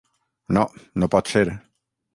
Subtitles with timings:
[0.59, 0.63] No,
[1.03, 1.47] no pot ser.